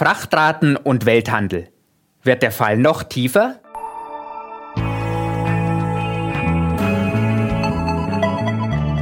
Frachtraten 0.00 0.78
und 0.78 1.04
Welthandel. 1.04 1.68
Wird 2.22 2.42
der 2.42 2.52
Fall 2.52 2.78
noch 2.78 3.02
tiefer? 3.02 3.60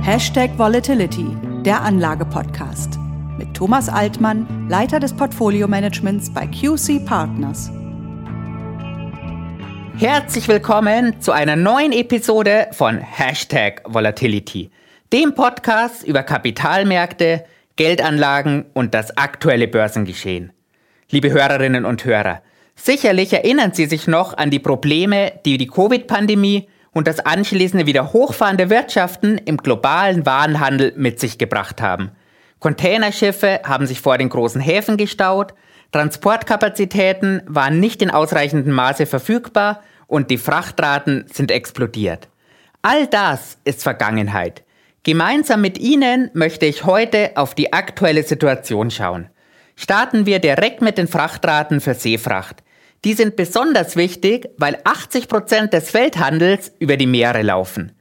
Hashtag 0.03 0.59
Volatility, 0.59 1.37
der 1.65 1.83
Anlage-Podcast. 1.83 2.99
Mit 3.39 3.55
Thomas 3.55 3.89
Altmann, 3.89 4.67
Leiter 4.69 4.99
des 4.99 5.15
Portfolio-Managements 5.15 6.35
bei 6.35 6.49
QC 6.49 7.07
Partners. 7.07 7.71
Herzlich 9.99 10.49
willkommen 10.49 11.21
zu 11.21 11.31
einer 11.31 11.55
neuen 11.55 11.93
Episode 11.93 12.71
von 12.73 12.99
Hashtag 12.99 13.83
Volatility, 13.85 14.73
dem 15.13 15.33
Podcast 15.37 16.03
über 16.03 16.25
Kapitalmärkte, 16.25 17.45
Geldanlagen 17.77 18.67
und 18.75 18.95
das 18.95 19.17
aktuelle 19.17 19.69
Börsengeschehen. 19.69 20.53
Liebe 21.11 21.31
Hörerinnen 21.31 21.87
und 21.87 22.05
Hörer, 22.05 22.43
sicherlich 22.75 23.33
erinnern 23.33 23.73
Sie 23.73 23.87
sich 23.87 24.07
noch 24.09 24.37
an 24.37 24.51
die 24.51 24.59
Probleme, 24.59 25.33
die 25.47 25.57
die 25.57 25.67
Covid-Pandemie 25.67 26.69
und 26.93 27.07
das 27.09 27.21
anschließende 27.21 27.87
wieder 27.87 28.13
hochfahrende 28.13 28.69
Wirtschaften 28.69 29.39
im 29.39 29.57
globalen 29.57 30.27
Warenhandel 30.27 30.93
mit 30.97 31.19
sich 31.19 31.39
gebracht 31.39 31.81
haben. 31.81 32.11
Containerschiffe 32.59 33.61
haben 33.65 33.87
sich 33.87 34.03
vor 34.03 34.19
den 34.19 34.29
großen 34.29 34.61
Häfen 34.61 34.99
gestaut, 34.99 35.55
Transportkapazitäten 35.93 37.41
waren 37.47 37.81
nicht 37.81 38.03
in 38.03 38.11
ausreichendem 38.11 38.75
Maße 38.75 39.07
verfügbar 39.07 39.83
und 40.09 40.31
die 40.31 40.37
Frachtraten 40.37 41.25
sind 41.33 41.51
explodiert. 41.51 42.29
All 42.83 43.07
das 43.07 43.57
ist 43.65 43.83
Vergangenheit. 43.83 44.63
Gemeinsam 45.05 45.63
mit 45.63 45.79
Ihnen 45.79 46.31
möchte 46.35 46.67
ich 46.67 46.85
heute 46.85 47.31
auf 47.37 47.55
die 47.55 47.73
aktuelle 47.73 48.25
Situation 48.25 48.91
schauen. 48.91 49.31
Starten 49.81 50.27
wir 50.27 50.41
direkt 50.41 50.83
mit 50.83 50.99
den 50.99 51.07
Frachtraten 51.07 51.81
für 51.81 51.95
Seefracht. 51.95 52.65
Die 53.05 53.15
sind 53.15 53.37
besonders 53.37 53.95
wichtig, 53.95 54.49
weil 54.59 54.77
80 54.83 55.29
Prozent 55.29 55.73
des 55.73 55.95
Welthandels 55.95 56.73
über 56.81 56.97
die 56.97 57.07
Meere 57.07 57.43
laufen. 57.43 57.93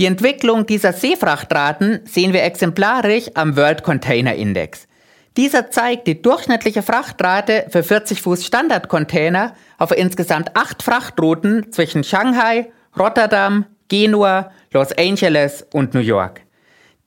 Die 0.00 0.06
Entwicklung 0.06 0.66
dieser 0.66 0.92
Seefrachtraten 0.92 2.00
sehen 2.06 2.32
wir 2.32 2.42
exemplarisch 2.42 3.30
am 3.34 3.56
World 3.56 3.84
Container 3.84 4.34
Index. 4.34 4.88
Dieser 5.36 5.70
zeigt 5.70 6.08
die 6.08 6.20
durchschnittliche 6.20 6.82
Frachtrate 6.82 7.66
für 7.68 7.84
40 7.84 8.20
Fuß 8.20 8.44
Standardcontainer 8.44 9.54
auf 9.78 9.92
insgesamt 9.92 10.56
acht 10.56 10.82
Frachtrouten 10.82 11.70
zwischen 11.70 12.02
Shanghai, 12.02 12.72
Rotterdam, 12.98 13.66
Genua, 13.86 14.50
Los 14.72 14.90
Angeles 14.98 15.64
und 15.72 15.94
New 15.94 16.00
York. 16.00 16.40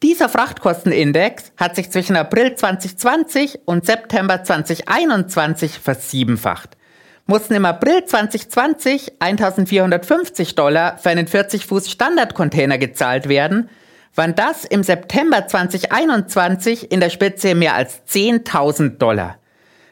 Dieser 0.05 0.29
Frachtkostenindex 0.29 1.51
hat 1.57 1.75
sich 1.75 1.89
zwischen 1.89 2.15
April 2.15 2.53
2020 2.53 3.61
und 3.65 3.87
September 3.87 4.43
2021 4.43 5.79
versiebenfacht. 5.79 6.77
Mussten 7.25 7.55
im 7.55 7.65
April 7.65 8.05
2020 8.05 9.13
1450 9.17 10.53
Dollar 10.53 10.99
für 10.99 11.09
einen 11.09 11.25
40 11.25 11.65
Fuß 11.65 11.89
Standardcontainer 11.89 12.77
gezahlt 12.77 13.27
werden, 13.29 13.67
waren 14.13 14.35
das 14.35 14.63
im 14.63 14.83
September 14.83 15.47
2021 15.47 16.91
in 16.91 16.99
der 16.99 17.09
Spitze 17.09 17.55
mehr 17.55 17.73
als 17.73 18.05
10.000 18.07 18.99
Dollar. 18.99 19.39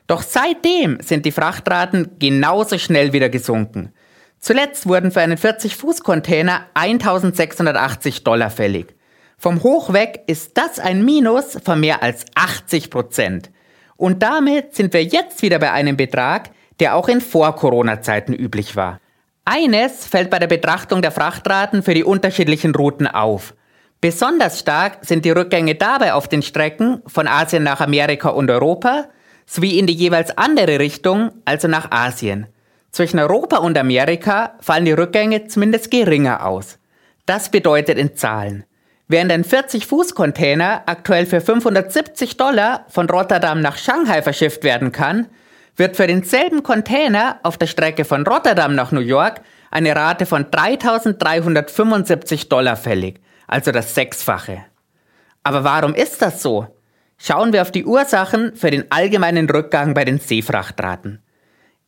Doch 0.05 0.21
seitdem 0.21 0.99
sind 1.01 1.25
die 1.25 1.31
Frachtraten 1.31 2.19
genauso 2.19 2.77
schnell 2.77 3.13
wieder 3.13 3.29
gesunken. 3.29 3.91
Zuletzt 4.39 4.87
wurden 4.87 5.09
für 5.09 5.21
einen 5.21 5.39
40-Fuß-Container 5.39 6.67
1680 6.75 8.23
Dollar 8.23 8.51
fällig. 8.51 8.95
Vom 9.37 9.63
Hoch 9.63 9.93
weg 9.93 10.23
ist 10.27 10.57
das 10.57 10.79
ein 10.79 11.03
Minus 11.03 11.57
von 11.63 11.79
mehr 11.79 12.01
als 12.01 12.25
80 12.35 12.89
Prozent. 12.89 13.51
Und 13.95 14.23
damit 14.23 14.75
sind 14.75 14.93
wir 14.93 15.03
jetzt 15.03 15.41
wieder 15.41 15.59
bei 15.59 15.71
einem 15.71 15.97
Betrag, 15.97 16.51
der 16.79 16.95
auch 16.95 17.07
in 17.07 17.21
Vor-Corona-Zeiten 17.21 18.33
üblich 18.33 18.75
war. 18.75 18.99
Eines 19.45 20.07
fällt 20.07 20.29
bei 20.29 20.39
der 20.39 20.47
Betrachtung 20.47 21.01
der 21.01 21.11
Frachtraten 21.11 21.83
für 21.83 21.93
die 21.93 22.03
unterschiedlichen 22.03 22.73
Routen 22.73 23.07
auf. 23.07 23.53
Besonders 23.99 24.59
stark 24.59 24.99
sind 25.01 25.25
die 25.25 25.31
Rückgänge 25.31 25.75
dabei 25.75 26.13
auf 26.13 26.27
den 26.27 26.41
Strecken 26.41 27.01
von 27.07 27.27
Asien 27.27 27.63
nach 27.63 27.81
Amerika 27.81 28.29
und 28.29 28.49
Europa 28.49 29.05
sowie 29.45 29.77
in 29.77 29.87
die 29.87 29.93
jeweils 29.93 30.37
andere 30.37 30.79
Richtung, 30.79 31.31
also 31.45 31.67
nach 31.67 31.91
Asien. 31.91 32.47
Zwischen 32.91 33.19
Europa 33.19 33.57
und 33.57 33.77
Amerika 33.77 34.55
fallen 34.61 34.85
die 34.85 34.91
Rückgänge 34.91 35.47
zumindest 35.47 35.89
geringer 35.89 36.45
aus. 36.45 36.79
Das 37.25 37.49
bedeutet 37.49 37.97
in 37.97 38.15
Zahlen. 38.15 38.65
Während 39.07 39.31
ein 39.31 39.43
40-Fuß-Container 39.43 40.83
aktuell 40.85 41.25
für 41.25 41.41
570 41.41 42.37
Dollar 42.37 42.85
von 42.87 43.09
Rotterdam 43.09 43.61
nach 43.61 43.77
Shanghai 43.77 44.21
verschifft 44.21 44.63
werden 44.63 44.91
kann, 44.91 45.27
wird 45.75 45.95
für 45.95 46.07
denselben 46.07 46.63
Container 46.63 47.39
auf 47.43 47.57
der 47.57 47.67
Strecke 47.67 48.05
von 48.05 48.25
Rotterdam 48.25 48.75
nach 48.75 48.91
New 48.91 49.01
York 49.01 49.41
eine 49.71 49.95
Rate 49.95 50.25
von 50.25 50.45
3.375 50.45 52.47
Dollar 52.47 52.75
fällig, 52.75 53.19
also 53.47 53.71
das 53.71 53.95
Sechsfache. 53.95 54.65
Aber 55.41 55.63
warum 55.63 55.95
ist 55.95 56.21
das 56.21 56.41
so? 56.41 56.67
Schauen 57.17 57.53
wir 57.53 57.61
auf 57.61 57.71
die 57.71 57.85
Ursachen 57.85 58.55
für 58.55 58.71
den 58.71 58.91
allgemeinen 58.91 59.49
Rückgang 59.49 59.93
bei 59.93 60.05
den 60.05 60.19
Seefrachtraten. 60.19 61.21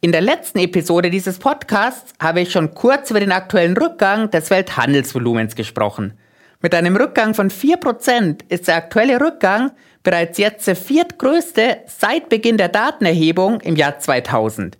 In 0.01 0.11
der 0.11 0.21
letzten 0.21 0.59
Episode 0.59 1.09
dieses 1.09 1.39
Podcasts 1.39 2.13
habe 2.19 2.41
ich 2.41 2.51
schon 2.51 2.73
kurz 2.73 3.11
über 3.11 3.19
den 3.19 3.31
aktuellen 3.31 3.77
Rückgang 3.77 4.29
des 4.29 4.49
Welthandelsvolumens 4.49 5.55
gesprochen. 5.55 6.17
Mit 6.61 6.73
einem 6.73 6.95
Rückgang 6.95 7.33
von 7.33 7.49
4% 7.49 8.41
ist 8.49 8.67
der 8.67 8.77
aktuelle 8.77 9.19
Rückgang 9.19 9.71
bereits 10.03 10.37
jetzt 10.37 10.67
der 10.67 10.75
viertgrößte 10.75 11.79
seit 11.87 12.29
Beginn 12.29 12.57
der 12.57 12.69
Datenerhebung 12.69 13.61
im 13.61 13.75
Jahr 13.75 13.99
2000. 13.99 14.77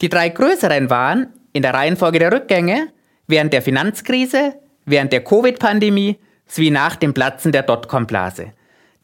Die 0.00 0.08
drei 0.08 0.28
größeren 0.28 0.90
waren 0.90 1.32
in 1.52 1.62
der 1.62 1.74
Reihenfolge 1.74 2.18
der 2.18 2.32
Rückgänge 2.32 2.88
während 3.26 3.52
der 3.52 3.62
Finanzkrise, 3.62 4.54
während 4.86 5.12
der 5.12 5.22
Covid-Pandemie 5.22 6.18
sowie 6.46 6.70
nach 6.70 6.96
dem 6.96 7.12
Platzen 7.12 7.52
der 7.52 7.62
Dotcom-Blase. 7.62 8.52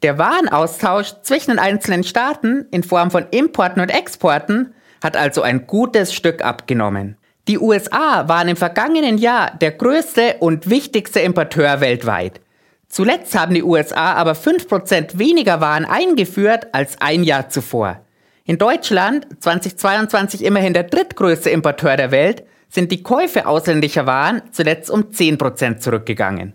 Der 0.03 0.19
Warenaustausch 0.19 1.15
zwischen 1.23 1.51
den 1.51 1.59
einzelnen 1.59 2.05
Staaten 2.05 2.67
in 2.71 2.83
Form 2.83 3.11
von 3.11 3.27
Importen 3.31 3.81
und 3.81 3.91
Exporten 3.91 4.75
hat 5.03 5.17
also 5.17 5.43
ein 5.43 5.67
gutes 5.67 6.15
Stück 6.15 6.43
abgenommen. 6.43 7.17
Die 7.47 7.59
USA 7.59 8.27
waren 8.27 8.49
im 8.49 8.57
vergangenen 8.57 9.19
Jahr 9.19 9.51
der 9.61 9.73
größte 9.73 10.37
und 10.41 10.71
wichtigste 10.71 11.21
Importeur 11.21 11.81
weltweit. 11.81 12.41
Zuletzt 12.89 13.39
haben 13.39 13.55
die 13.55 13.63
USA 13.63 14.15
aber 14.15 14.33
5% 14.33 15.19
weniger 15.19 15.61
Waren 15.61 15.85
eingeführt 15.85 16.69
als 16.73 17.01
ein 17.01 17.23
Jahr 17.23 17.51
zuvor. 17.51 18.01
In 18.47 18.57
Deutschland, 18.57 19.27
2022 19.41 20.43
immerhin 20.43 20.73
der 20.73 20.85
drittgrößte 20.85 21.51
Importeur 21.51 21.97
der 21.97 22.11
Welt, 22.11 22.45
sind 22.71 22.91
die 22.91 23.03
Käufe 23.03 23.47
ausländischer 23.47 24.07
Waren 24.07 24.43
zuletzt 24.51 24.91
um 24.91 25.03
10% 25.11 25.79
zurückgegangen. 25.79 26.55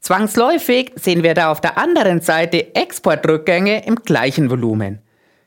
Zwangsläufig 0.00 0.92
sehen 0.96 1.22
wir 1.22 1.34
da 1.34 1.50
auf 1.50 1.60
der 1.60 1.76
anderen 1.76 2.20
Seite 2.20 2.74
Exportrückgänge 2.74 3.84
im 3.86 3.96
gleichen 3.96 4.50
Volumen. 4.50 5.00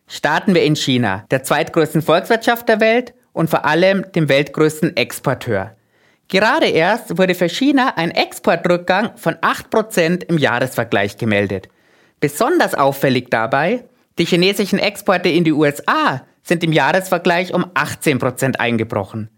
Starten 0.07 0.53
wir 0.53 0.63
in 0.63 0.75
China, 0.75 1.25
der 1.31 1.43
zweitgrößten 1.43 2.03
Volkswirtschaft 2.03 2.69
der 2.69 2.79
Welt 2.79 3.13
und 3.35 3.49
vor 3.49 3.65
allem 3.65 4.11
dem 4.13 4.29
weltgrößten 4.29 4.95
Exporteur. 4.95 5.75
Gerade 6.29 6.67
erst 6.67 7.17
wurde 7.17 7.35
für 7.35 7.49
China 7.49 7.93
ein 7.97 8.09
Exportrückgang 8.09 9.11
von 9.17 9.35
8% 9.35 10.23
im 10.23 10.37
Jahresvergleich 10.37 11.17
gemeldet. 11.17 11.67
Besonders 12.19 12.73
auffällig 12.73 13.29
dabei, 13.29 13.83
die 14.17 14.25
chinesischen 14.25 14.79
Exporte 14.79 15.29
in 15.29 15.43
die 15.43 15.51
USA 15.51 16.25
sind 16.43 16.63
im 16.63 16.71
Jahresvergleich 16.71 17.53
um 17.53 17.65
18% 17.65 18.55
eingebrochen. 18.55 19.29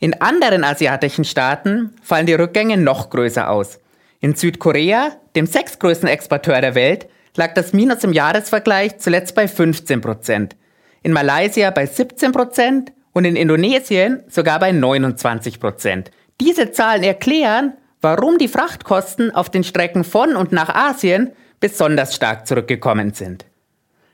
In 0.00 0.20
anderen 0.20 0.64
asiatischen 0.64 1.24
Staaten 1.24 1.94
fallen 2.02 2.26
die 2.26 2.34
Rückgänge 2.34 2.76
noch 2.76 3.08
größer 3.08 3.48
aus. 3.48 3.78
In 4.20 4.34
Südkorea, 4.34 5.12
dem 5.36 5.46
sechstgrößten 5.46 6.08
Exporteur 6.08 6.60
der 6.60 6.74
Welt, 6.74 7.08
lag 7.36 7.54
das 7.54 7.72
Minus 7.72 8.02
im 8.02 8.12
Jahresvergleich 8.12 8.98
zuletzt 8.98 9.36
bei 9.36 9.46
15 9.46 10.00
Prozent, 10.00 10.56
in 11.02 11.12
Malaysia 11.12 11.70
bei 11.70 11.86
17 11.86 12.32
Prozent 12.32 12.92
und 13.14 13.24
in 13.24 13.36
Indonesien 13.36 14.22
sogar 14.28 14.58
bei 14.58 14.72
29 14.72 15.58
Prozent. 15.58 16.10
Diese 16.40 16.72
Zahlen 16.72 17.02
erklären, 17.02 17.72
warum 18.02 18.36
die 18.36 18.48
Frachtkosten 18.48 19.34
auf 19.34 19.48
den 19.48 19.64
Strecken 19.64 20.04
von 20.04 20.36
und 20.36 20.52
nach 20.52 20.68
Asien 20.68 21.32
besonders 21.60 22.14
stark 22.14 22.46
zurückgekommen 22.46 23.14
sind. 23.14 23.46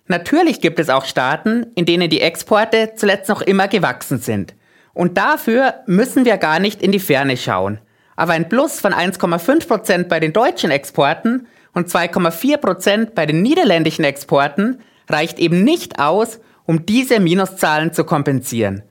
Natürlich 0.07 0.61
gibt 0.61 0.79
es 0.79 0.91
auch 0.91 1.05
Staaten, 1.05 1.67
in 1.75 1.87
denen 1.87 2.11
die 2.11 2.21
Exporte 2.21 2.93
zuletzt 2.95 3.29
noch 3.29 3.43
immer 3.43 3.69
gewachsen 3.69 4.19
sind. 4.19 4.55
Und 4.93 5.17
dafür 5.17 5.75
müssen 5.87 6.25
wir 6.25 6.37
gar 6.37 6.59
nicht 6.59 6.83
in 6.83 6.93
die 6.93 6.99
Ferne 6.99 7.37
schauen. 7.37 7.81
Aber 8.17 8.33
ein 8.33 8.49
Plus 8.49 8.81
von 8.81 8.93
1,5 8.93 9.67
Prozent 9.67 10.09
bei 10.09 10.21
den 10.21 10.33
deutschen 10.33 10.71
Exporten 10.71 11.47
und 11.73 11.89
2,4 11.89 12.57
Prozent 12.59 13.15
bei 13.15 13.25
den 13.25 13.41
niederländischen 13.43 14.05
Exporten 14.05 14.81
reicht 15.09 15.39
eben 15.39 15.65
nicht 15.65 15.99
aus, 15.99 16.41
um 16.67 16.87
diese 16.87 17.19
Minuszahlen 17.19 17.93
zu 17.93 18.05
kompensieren. 18.05 18.83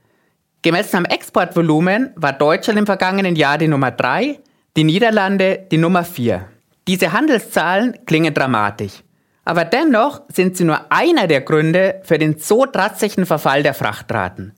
Gemessen 0.62 0.96
am 0.96 1.04
Exportvolumen 1.06 2.12
war 2.16 2.34
Deutschland 2.34 2.78
im 2.78 2.84
vergangenen 2.84 3.34
Jahr 3.34 3.56
die 3.56 3.66
Nummer 3.66 3.92
3, 3.92 4.40
die 4.76 4.84
Niederlande 4.84 5.66
die 5.70 5.78
Nummer 5.78 6.04
4. 6.04 6.48
Diese 6.86 7.14
Handelszahlen 7.14 8.04
klingen 8.04 8.34
dramatisch. 8.34 9.02
Aber 9.46 9.64
dennoch 9.64 10.20
sind 10.28 10.58
sie 10.58 10.64
nur 10.64 10.92
einer 10.92 11.26
der 11.26 11.40
Gründe 11.40 12.02
für 12.04 12.18
den 12.18 12.38
so 12.38 12.66
drastischen 12.66 13.24
Verfall 13.24 13.62
der 13.62 13.72
Frachtraten. 13.72 14.52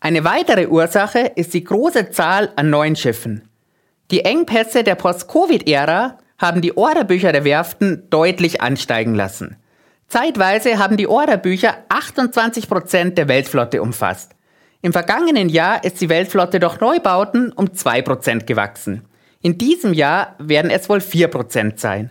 Eine 0.00 0.24
weitere 0.24 0.66
Ursache 0.66 1.32
ist 1.34 1.52
die 1.52 1.64
große 1.64 2.08
Zahl 2.08 2.50
an 2.56 2.70
neuen 2.70 2.96
Schiffen. 2.96 3.42
Die 4.10 4.24
Engpässe 4.24 4.82
der 4.82 4.94
Post-Covid-Ära 4.94 6.16
haben 6.38 6.62
die 6.62 6.74
Orderbücher 6.74 7.32
der 7.32 7.44
Werften 7.44 8.08
deutlich 8.08 8.62
ansteigen 8.62 9.14
lassen. 9.14 9.56
Zeitweise 10.08 10.78
haben 10.78 10.96
die 10.96 11.06
Orderbücher 11.06 11.76
28 11.90 12.66
Prozent 12.66 13.18
der 13.18 13.28
Weltflotte 13.28 13.82
umfasst. 13.82 14.34
Im 14.80 14.92
vergangenen 14.92 15.48
Jahr 15.48 15.82
ist 15.82 16.00
die 16.00 16.08
Weltflotte 16.08 16.60
durch 16.60 16.80
Neubauten 16.80 17.52
um 17.52 17.74
2 17.74 18.02
Prozent 18.02 18.46
gewachsen. 18.46 19.04
In 19.42 19.58
diesem 19.58 19.92
Jahr 19.92 20.36
werden 20.38 20.70
es 20.70 20.88
wohl 20.88 21.00
4 21.00 21.28
Prozent 21.28 21.80
sein. 21.80 22.10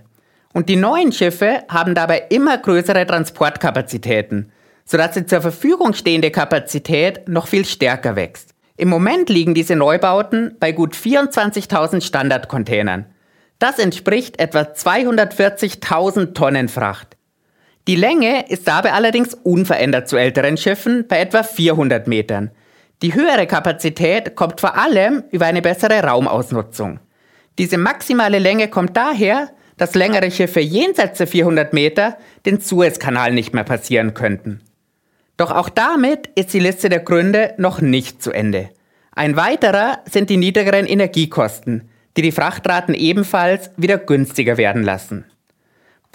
Und 0.53 0.69
die 0.69 0.75
neuen 0.75 1.11
Schiffe 1.11 1.63
haben 1.69 1.95
dabei 1.95 2.25
immer 2.29 2.57
größere 2.57 3.05
Transportkapazitäten, 3.05 4.51
sodass 4.85 5.11
die 5.11 5.25
zur 5.25 5.41
Verfügung 5.41 5.93
stehende 5.93 6.31
Kapazität 6.31 7.27
noch 7.29 7.47
viel 7.47 7.63
stärker 7.65 8.15
wächst. 8.15 8.53
Im 8.75 8.89
Moment 8.89 9.29
liegen 9.29 9.53
diese 9.53 9.75
Neubauten 9.75 10.55
bei 10.59 10.71
gut 10.71 10.93
24.000 10.95 12.01
Standardcontainern. 12.01 13.05
Das 13.59 13.79
entspricht 13.79 14.39
etwa 14.39 14.61
240.000 14.61 16.33
Tonnen 16.33 16.69
Fracht. 16.69 17.16
Die 17.87 17.95
Länge 17.95 18.49
ist 18.49 18.67
dabei 18.67 18.91
allerdings 18.91 19.33
unverändert 19.33 20.09
zu 20.09 20.17
älteren 20.17 20.57
Schiffen 20.57 21.07
bei 21.07 21.19
etwa 21.19 21.41
400 21.41 22.05
Metern. 22.05 22.51
Die 23.01 23.13
höhere 23.13 23.47
Kapazität 23.47 24.35
kommt 24.35 24.59
vor 24.59 24.77
allem 24.77 25.23
über 25.31 25.45
eine 25.45 25.61
bessere 25.61 26.03
Raumausnutzung. 26.03 26.99
Diese 27.57 27.77
maximale 27.77 28.39
Länge 28.39 28.67
kommt 28.67 28.97
daher, 28.97 29.51
dass 29.77 29.95
längere 29.95 30.31
Schiffe 30.31 30.59
jenseits 30.59 31.19
der 31.19 31.27
400 31.27 31.71
Meter 31.71 32.17
den 32.45 32.59
Suezkanal 32.59 33.31
nicht 33.31 33.53
mehr 33.53 33.63
passieren 33.63 34.13
könnten. 34.13 34.61
Doch 35.37 35.51
auch 35.51 35.69
damit 35.69 36.27
ist 36.35 36.53
die 36.53 36.59
Liste 36.59 36.89
der 36.89 36.99
Gründe 36.99 37.53
noch 37.57 37.79
nicht 37.79 38.21
zu 38.21 38.31
Ende. 38.31 38.69
Ein 39.11 39.37
weiterer 39.37 39.99
sind 40.09 40.29
die 40.29 40.37
niedrigeren 40.37 40.87
Energiekosten, 40.87 41.89
die 42.17 42.21
die 42.21 42.31
Frachtraten 42.31 42.95
ebenfalls 42.95 43.71
wieder 43.77 43.97
günstiger 43.97 44.57
werden 44.57 44.83
lassen. 44.83 45.25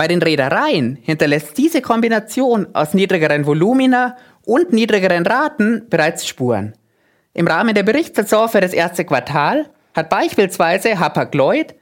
Bei 0.02 0.08
den 0.08 0.20
Reedereien 0.20 0.98
hinterlässt 1.00 1.56
diese 1.56 1.80
Kombination 1.80 2.66
aus 2.72 2.92
niedrigeren 2.92 3.46
Volumina 3.46 4.16
und 4.44 4.72
niedrigeren 4.72 5.24
Raten 5.24 5.86
bereits 5.88 6.26
Spuren. 6.26 6.72
Im 7.34 7.46
Rahmen 7.46 7.72
der 7.72 7.84
Berichtssaison 7.84 8.48
für 8.48 8.60
das 8.60 8.72
erste 8.72 9.04
Quartal 9.04 9.70
hat 9.94 10.10
beispielsweise 10.10 10.98
Hapag-Lloyd, 10.98 11.76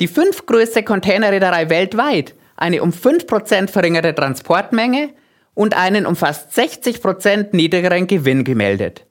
die 0.00 0.08
fünftgrößte 0.08 0.84
Containerreederei 0.84 1.68
weltweit, 1.68 2.34
eine 2.56 2.82
um 2.82 2.92
5% 2.92 3.68
verringerte 3.68 4.14
Transportmenge 4.14 5.10
und 5.52 5.76
einen 5.76 6.06
um 6.06 6.16
fast 6.16 6.58
60% 6.58 7.48
niedrigeren 7.54 8.06
Gewinn 8.06 8.44
gemeldet. 8.44 9.04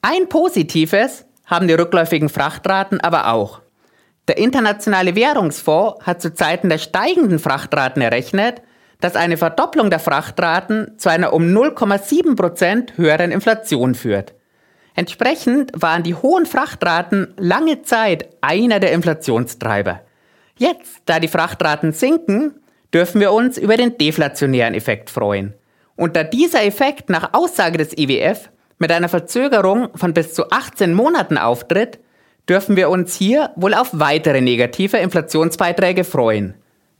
Ein 0.00 0.26
positives 0.30 1.26
haben 1.44 1.68
die 1.68 1.74
rückläufigen 1.74 2.30
Frachtraten 2.30 2.98
aber 2.98 3.30
auch. 3.30 3.60
Der 4.30 4.38
Internationale 4.38 5.16
Währungsfonds 5.16 6.06
hat 6.06 6.22
zu 6.22 6.32
Zeiten 6.32 6.68
der 6.68 6.78
steigenden 6.78 7.40
Frachtraten 7.40 8.00
errechnet, 8.00 8.62
dass 9.00 9.16
eine 9.16 9.36
Verdopplung 9.36 9.90
der 9.90 9.98
Frachtraten 9.98 10.96
zu 10.98 11.08
einer 11.08 11.32
um 11.32 11.46
0,7 11.46 12.36
Prozent 12.36 12.96
höheren 12.96 13.32
Inflation 13.32 13.96
führt. 13.96 14.34
Entsprechend 14.94 15.72
waren 15.74 16.04
die 16.04 16.14
hohen 16.14 16.46
Frachtraten 16.46 17.34
lange 17.38 17.82
Zeit 17.82 18.28
einer 18.40 18.78
der 18.78 18.92
Inflationstreiber. 18.92 20.02
Jetzt, 20.56 21.02
da 21.06 21.18
die 21.18 21.26
Frachtraten 21.26 21.90
sinken, 21.92 22.54
dürfen 22.94 23.20
wir 23.20 23.32
uns 23.32 23.58
über 23.58 23.76
den 23.76 23.98
deflationären 23.98 24.74
Effekt 24.74 25.10
freuen. 25.10 25.54
Und 25.96 26.14
da 26.14 26.22
dieser 26.22 26.62
Effekt 26.62 27.10
nach 27.10 27.34
Aussage 27.34 27.78
des 27.78 27.98
IWF 27.98 28.48
mit 28.78 28.92
einer 28.92 29.08
Verzögerung 29.08 29.88
von 29.96 30.14
bis 30.14 30.34
zu 30.34 30.52
18 30.52 30.94
Monaten 30.94 31.36
auftritt, 31.36 31.98
dürfen 32.48 32.76
wir 32.76 32.90
uns 32.90 33.14
hier 33.14 33.50
wohl 33.56 33.74
auf 33.74 33.90
weitere 33.92 34.40
negative 34.40 34.96
Inflationsbeiträge 34.98 36.04
freuen. 36.04 36.54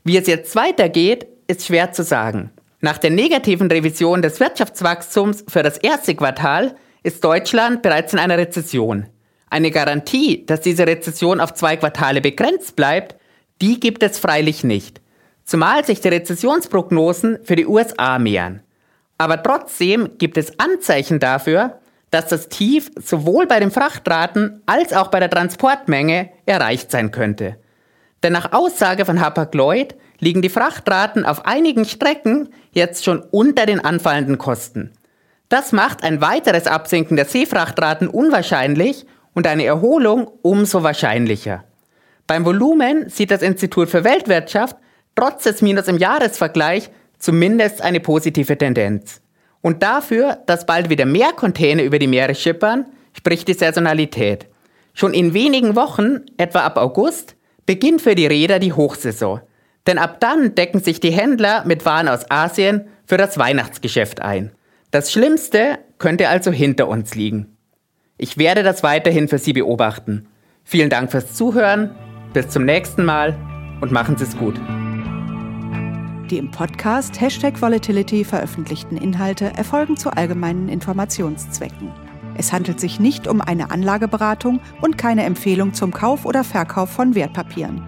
Wie 0.05 0.17
es 0.17 0.27
jetzt 0.27 0.55
weitergeht, 0.57 1.27
ist 1.47 1.67
schwer 1.67 1.93
zu 1.93 2.03
sagen. 2.05 2.51
Nach 2.81 2.99
der 2.99 3.11
negativen 3.11 3.71
Revision 3.71 4.23
des 4.23 4.41
Wirtschaftswachstums 4.41 5.45
für 5.49 5.63
das 5.63 5.77
erste 5.77 6.15
Quartal 6.15 6.75
ist 7.03 7.23
Deutschland 7.23 7.83
bereits 7.83 8.13
in 8.13 8.19
einer 8.19 8.39
Rezession. 8.39 9.07
Eine 9.51 9.71
Garantie, 9.71 10.47
dass 10.47 10.61
diese 10.61 10.87
Rezession 10.87 11.41
auf 11.41 11.55
zwei 11.55 11.77
Quartale 11.77 12.21
begrenzt 12.21 12.77
bleibt, 12.77 13.17
die 13.61 13.81
gibt 13.81 14.03
es 14.03 14.19
freilich 14.19 14.65
nicht. 14.65 15.01
Zumal 15.45 15.85
sich 15.85 16.01
die 16.01 16.09
Rezessionsprognosen 16.09 17.41
für 17.43 17.57
die 17.57 17.67
USA 17.67 18.19
mehren. 18.19 18.63
Aber 19.19 19.43
trotzdem 19.43 20.17
gibt 20.17 20.39
es 20.39 20.59
Anzeichen 20.59 21.19
dafür, 21.19 21.80
dass 22.11 22.27
das 22.27 22.49
Tief 22.49 22.91
sowohl 22.97 23.47
bei 23.47 23.61
den 23.61 23.71
Frachtraten 23.71 24.63
als 24.67 24.93
auch 24.93 25.09
bei 25.09 25.21
der 25.21 25.31
Transportmenge 25.31 26.31
erreicht 26.47 26.91
sein 26.91 27.11
könnte. 27.11 27.57
Denn 28.23 28.33
nach 28.33 28.53
Aussage 28.53 29.05
von 29.05 29.21
Hapag-Lloyd 29.21 29.95
liegen 30.19 30.43
die 30.43 30.49
Frachtraten 30.49 31.25
auf 31.25 31.47
einigen 31.47 31.85
Strecken 31.85 32.51
jetzt 32.73 33.05
schon 33.05 33.21
unter 33.31 33.67
den 33.67 33.83
anfallenden 33.83 34.39
Kosten. 34.39 34.93
Das 35.49 35.73
macht 35.73 36.05
ein 36.05 36.21
weiteres 36.21 36.67
Absinken 36.67 37.17
der 37.17 37.25
Seefrachtraten 37.25 38.09
unwahrscheinlich 38.09 39.07
und 39.35 39.47
eine 39.47 39.65
Erholung 39.65 40.31
umso 40.43 40.83
wahrscheinlicher. 40.83 41.65
Beim 42.27 42.45
Volumen 42.45 43.09
sieht 43.09 43.31
das 43.31 43.43
Institut 43.43 43.89
für 43.89 44.05
Weltwirtschaft 44.05 44.77
trotz 45.17 45.45
des 45.45 45.63
Minus 45.63 45.89
im 45.89 45.99
Jahresvergleich 45.99 46.91
zumindest 47.19 47.83
eine 47.83 48.01
positive 48.01 48.57
Tendenz. 48.57 49.21
Und 49.63 49.83
dafür, 49.83 50.39
dass 50.47 50.67
bald 50.67 50.89
wieder 50.91 51.07
mehr 51.07 51.33
Container 51.33 51.83
über 51.83 51.99
die 51.99 52.07
Meere 52.07 52.35
schippern, 52.35 52.87
spricht 53.13 53.49
die 53.49 53.55
Saisonalität. 53.55 54.47
Schon 54.95 55.15
in 55.15 55.35
wenigen 55.35 55.77
Wochen, 55.77 56.21
etwa 56.37 56.61
ab 56.61 56.77
August, 56.79 57.37
beginnt 57.67 58.03
für 58.03 58.15
die 58.15 58.27
Räder 58.27 58.59
die 58.59 58.73
Hochsaison. 58.73 59.41
Denn 59.87 59.99
ab 59.99 60.21
dann 60.21 60.55
decken 60.55 60.81
sich 60.81 61.01
die 61.01 61.13
Händler 61.13 61.65
mit 61.67 61.85
Waren 61.85 62.09
aus 62.09 62.31
Asien 62.31 62.89
für 63.07 63.17
das 63.17 63.39
Weihnachtsgeschäft 63.39 64.21
ein. 64.21 64.53
Das 64.91 65.13
Schlimmste 65.13 65.79
könnte 65.99 66.29
also 66.29 66.51
hinter 66.51 66.89
uns 66.89 67.15
liegen. 67.15 67.57
Ich 68.19 68.39
werde 68.39 68.63
das 68.63 68.83
weiterhin 68.83 69.29
für 69.29 69.39
Sie 69.39 69.53
beobachten. 69.53 70.27
Vielen 70.65 70.91
Dank 70.91 71.11
fürs 71.11 71.35
Zuhören, 71.35 71.95
bis 72.33 72.49
zum 72.49 72.65
nächsten 72.65 73.05
Mal 73.05 73.37
und 73.81 73.93
machen 73.93 74.17
Sie 74.17 74.25
es 74.25 74.37
gut. 74.37 74.61
Die 76.31 76.39
im 76.39 76.53
Podcast 76.53 77.21
Hashtag 77.21 77.61
Volatility 77.61 78.25
veröffentlichten 78.25 78.97
Inhalte 78.97 79.47
erfolgen 79.57 79.97
zu 79.97 80.11
allgemeinen 80.11 80.69
Informationszwecken. 80.69 81.91
Es 82.37 82.53
handelt 82.53 82.79
sich 82.79 83.01
nicht 83.01 83.27
um 83.27 83.41
eine 83.41 83.73
Anlageberatung 83.73 84.61
und 84.81 84.97
keine 84.97 85.25
Empfehlung 85.25 85.75
zum 85.75 85.91
Kauf 85.93 86.25
oder 86.25 86.45
Verkauf 86.45 86.89
von 86.89 87.17
Wertpapieren. 87.17 87.83